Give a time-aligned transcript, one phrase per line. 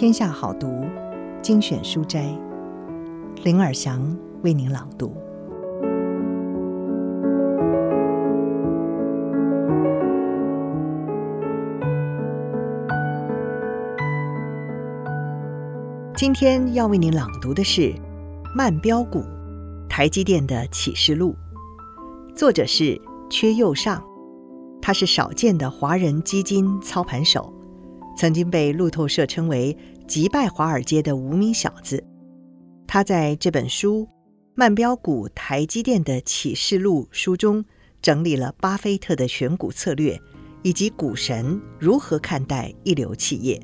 [0.00, 0.86] 天下好读
[1.42, 2.34] 精选书斋，
[3.44, 4.00] 林尔祥
[4.42, 5.14] 为您朗读。
[16.16, 17.82] 今天要为您朗读的是
[18.56, 19.22] 《慢飙股：
[19.86, 21.36] 台积电的启示录》，
[22.34, 22.98] 作者是
[23.28, 24.02] 阙又上，
[24.80, 27.52] 他是少见的华人基金操盘手。
[28.20, 29.74] 曾经被路透社称为
[30.06, 32.04] 击败华尔街的无名小子。
[32.86, 34.06] 他在这本书
[34.54, 37.64] 《慢飙股台积电的启示录》书中，
[38.02, 40.20] 整理了巴菲特的选股策略，
[40.62, 43.58] 以及股神如何看待一流企业。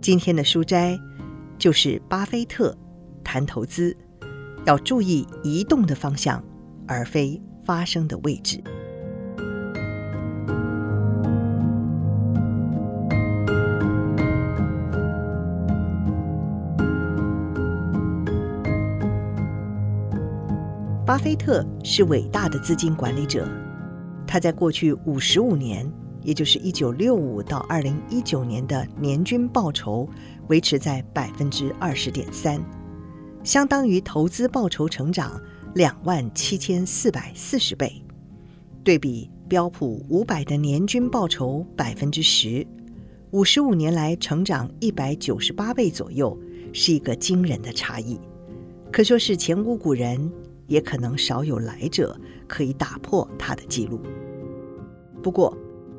[0.00, 0.96] 今天的书斋
[1.58, 2.78] 就是巴菲特
[3.24, 3.96] 谈投资，
[4.64, 6.40] 要注意移动的方向，
[6.86, 8.62] 而非发生的位置。
[21.10, 23.44] 巴菲特是伟大的资金管理者，
[24.28, 25.84] 他在过去五十五年，
[26.22, 30.08] 也就是一九六五到二零一九年的年均报酬
[30.46, 32.62] 维持在百分之二十点三，
[33.42, 35.32] 相当于投资报酬成长
[35.74, 38.00] 两万七千四百四十倍，
[38.84, 42.64] 对比标普五百的年均报酬百分之十，
[43.32, 46.38] 五十五年来成长一百九十八倍左右，
[46.72, 48.16] 是一个惊人的差异，
[48.92, 50.30] 可说是前无古人。
[50.70, 54.00] 也可能少有来者可以打破他的记录。
[55.20, 55.54] 不过，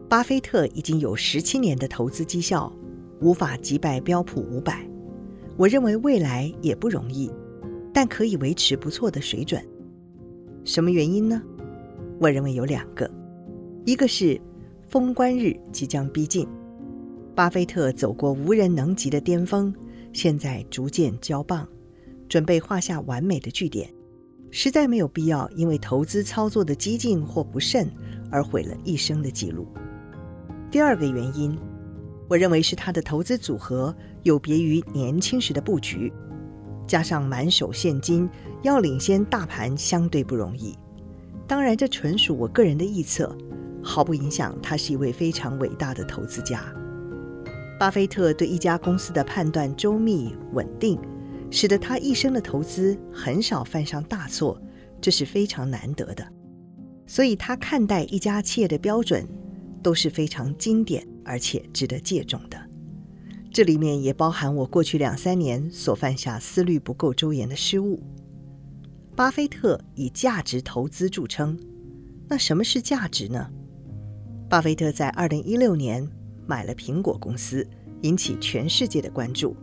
[0.07, 2.71] 巴菲特已经有十七年的投资绩效，
[3.19, 4.87] 无法击败标普五百。
[5.57, 7.29] 我认为未来也不容易，
[7.93, 9.61] 但可以维持不错的水准。
[10.63, 11.43] 什么原因呢？
[12.17, 13.11] 我认为有两个，
[13.85, 14.39] 一个是
[14.87, 16.47] 封关日即将逼近，
[17.35, 19.73] 巴菲特走过无人能及的巅峰，
[20.13, 21.67] 现在逐渐交棒，
[22.29, 23.93] 准备画下完美的句点。
[24.51, 27.89] 实在没有必要因为投资操作的激进或不慎
[28.29, 29.65] 而毁了一生的记录。
[30.69, 31.57] 第二个原因，
[32.29, 36.11] 我认为是他的投资组合有别于年轻时的布局，
[36.85, 38.29] 加上满手现金，
[38.61, 40.77] 要领先大盘相对不容易。
[41.47, 43.35] 当然，这纯属我个人的臆测，
[43.81, 46.63] 毫不影响他是一位非常伟大的投资家。
[47.79, 50.99] 巴菲特对一家公司的判断周密稳定。
[51.51, 54.59] 使得他一生的投资很少犯上大错，
[55.01, 56.25] 这是非常难得的。
[57.05, 59.27] 所以，他看待一家企业的标准
[59.83, 62.57] 都是非常经典而且值得借重的。
[63.51, 68.01] 这里面也包含我过去两三年所犯下思虑不够周延的失误。
[69.13, 71.59] 巴菲特以价值投资著称，
[72.29, 73.51] 那什么是价值呢？
[74.49, 76.07] 巴菲特在二零一六年
[76.47, 77.67] 买了苹果公司，
[78.03, 79.53] 引起全世界的关注。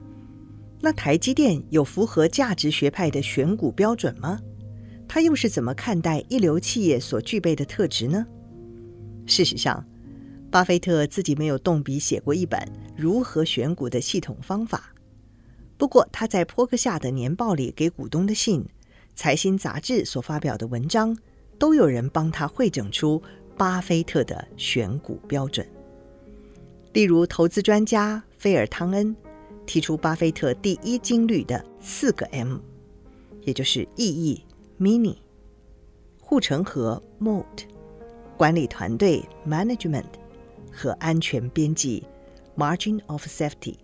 [0.80, 4.40] 那台积电有符合价值学派的选股标准吗？
[5.08, 8.26] 他又是怎么看待一流企业所具备的特质呢？
[9.26, 9.84] 事实上，
[10.50, 12.60] 巴菲特自己没有动笔写过一本
[12.96, 14.92] 如何选股的系统方法。
[15.76, 18.64] 不过，他在坡克夏的年报里给股东的信、
[19.14, 21.16] 财新杂志所发表的文章，
[21.58, 23.22] 都有人帮他汇整出
[23.56, 25.66] 巴菲特的选股标准。
[26.92, 29.16] 例如，投资专家菲尔汤恩。
[29.68, 32.56] 提出巴菲特第一金律的四个 M，
[33.42, 34.42] 也就是意义
[34.80, 35.18] （Meaning）、
[36.18, 37.68] 护城河 （Moat）、
[38.38, 40.06] 管理团队 （Management）
[40.72, 42.02] 和安全边际
[42.56, 43.74] （Margin of Safety）。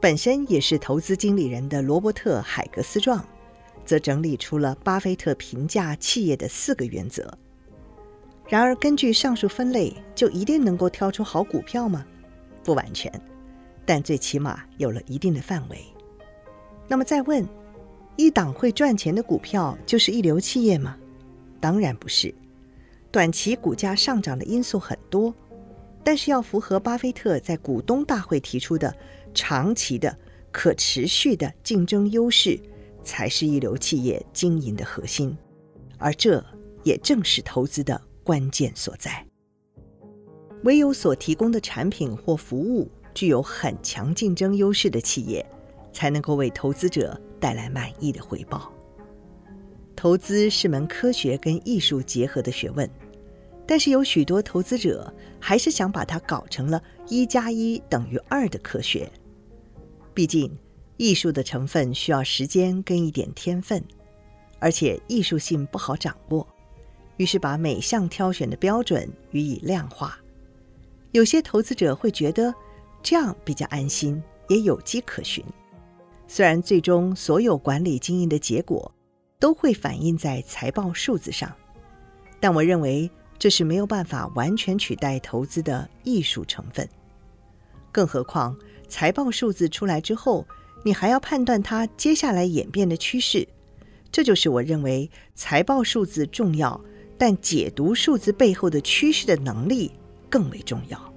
[0.00, 3.22] 本身也是投资经理人的罗伯特·海格斯壮，
[3.84, 7.30] 则整理出了巴菲特评价企业的四个原则。
[8.48, 12.06] 然而，根据上述分类，就一定能够挑出好股票吗？
[12.64, 13.12] 不完全。
[13.88, 15.78] 但最起码有了一定的范围。
[16.86, 17.42] 那么再问，
[18.16, 20.98] 一档会赚钱的股票就是一流企业吗？
[21.58, 22.34] 当然不是。
[23.10, 25.34] 短期股价上涨的因素很多，
[26.04, 28.94] 但是要符合巴菲特在股东大会提出的
[29.32, 30.14] 长期的
[30.52, 32.60] 可持续的竞争优势，
[33.02, 35.34] 才是一流企业经营的核心。
[35.96, 36.44] 而这
[36.84, 39.24] 也正是投资的关键所在。
[40.64, 45.44] 唯有所提供的产品或服务，具有很强竞争优势的企业，
[45.92, 48.72] 才能够为投资者带来满意的回报。
[49.96, 52.88] 投资是门科学跟艺术结合的学问，
[53.66, 59.10] 但是有许多投资者还是想把它搞成了一加一等于二的科学。
[60.14, 60.56] 毕竟，
[60.96, 63.82] 艺术的成分需要时间跟一点天分，
[64.60, 66.46] 而且艺术性不好掌握，
[67.16, 70.16] 于是把每项挑选的标准予以量化。
[71.10, 72.54] 有些投资者会觉得，
[73.02, 75.44] 这样比较安心，也有迹可循。
[76.26, 78.92] 虽然最终所有管理经营的结果
[79.38, 81.50] 都会反映在财报数字上，
[82.38, 86.86] 但我认为这是没有办法完全取代投资的艺术成分。
[87.90, 88.56] 更何况，
[88.88, 90.46] 财报数字出来之后，
[90.84, 93.48] 你还要判断它接下来演变的趋势。
[94.12, 96.78] 这就是我认为财报数字重要，
[97.16, 99.90] 但解读数字背后的趋势的能力
[100.28, 101.07] 更为重要。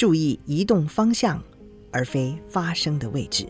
[0.00, 1.44] 注意移动方向，
[1.90, 3.46] 而非发生的位置。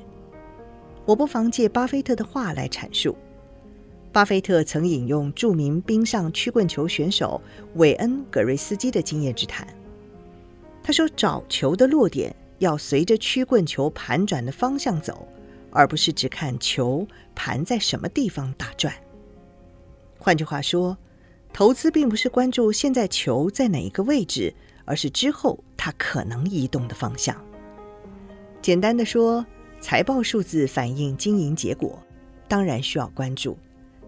[1.06, 3.16] 我不妨借巴菲特的话来阐述。
[4.10, 7.40] 巴菲特曾引用著名冰上曲棍球选手
[7.76, 9.64] 韦恩·格瑞斯基的经验之谈。
[10.82, 15.28] 他说：“找球的落点要随着曲棍球盘转的方向走，
[15.70, 18.92] 而不是只看球盘在什么地方打转。”
[20.18, 20.98] 换句话说，
[21.52, 24.52] 投资并不是关注现在球在哪一个位置，
[24.90, 27.36] 而是之后它可能移动的方向。
[28.60, 29.46] 简单的说，
[29.80, 31.96] 财报数字反映经营结果，
[32.48, 33.56] 当然需要关注，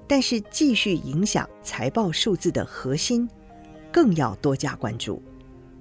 [0.08, 3.30] 但是继续影响财报数字的核心，
[3.92, 5.22] 更要多加关注。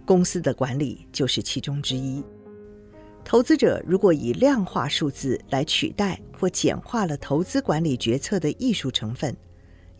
[0.05, 2.23] 公司的管理就是其中之一。
[3.25, 9.35] 投资者如果以量化数字来取代或简化了投资管理决策的艺术成分，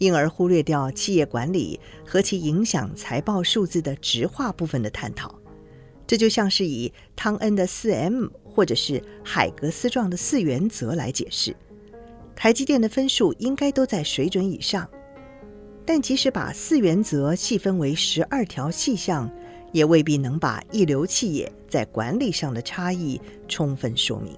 [0.01, 5.35] 因而忽略掉企业管理和其影响财报数字的直化部分的探讨。
[6.07, 11.55] 这就像是以汤恩的四 M 或者是海格斯状的四原则来解释，
[12.35, 14.89] 台积电的分数应该都在水准以上，
[15.85, 19.31] 但即使把四原则细分为十二条细项，
[19.71, 24.33] 也未必能把一流企业在管理上的差异充分说明。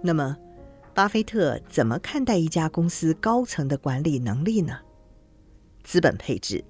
[0.00, 0.34] 那么，
[1.00, 4.80] 巴菲特怎么看待一家公司高层的管理能力呢？
[5.82, 6.62] 资本配置。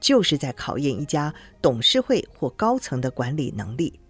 [0.00, 4.00] 就是在考验一家董事会或高层的管理能力，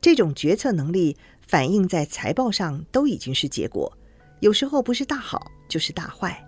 [0.00, 3.92] 这种决策能力反映在财报上都已经是结果，
[4.40, 6.42] 有时候不是大好就是大坏。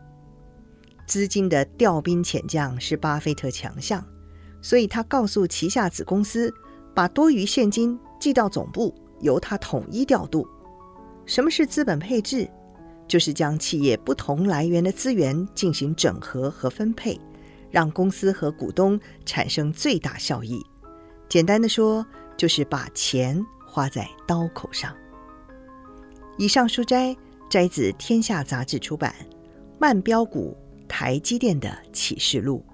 [1.06, 4.03] 资金的调兵遣将是巴菲特强项，
[4.62, 6.50] 所以他告诉旗下子公司，
[6.94, 10.49] 把多余现金寄到总部，由他统一调度。
[11.26, 12.49] 什么是资本配置？
[13.06, 17.20] 就是将企业不同来源的资源进行整合和分配。
[17.69, 20.64] 让公司和股东产生最大效益。
[21.28, 22.06] 简单的说，
[22.37, 24.94] 就是把钱花在刀口上。
[26.38, 27.14] 以上书摘
[27.50, 29.14] 摘自《天下杂志》出版
[29.79, 30.56] 《慢标股
[30.88, 32.64] 台积电的启示录》。